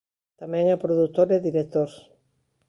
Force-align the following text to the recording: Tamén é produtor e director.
Tamén 0.41 0.65
é 0.73 0.77
produtor 0.83 1.27
e 1.35 1.43
director. 1.47 1.89